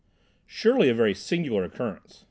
[0.47, 2.19] _Surely a very singular incident?"